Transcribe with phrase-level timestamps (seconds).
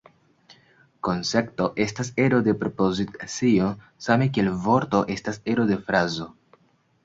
[1.07, 3.69] Koncepto estas ero de propozicio
[4.09, 6.31] same kiel vorto estas ero de frazo.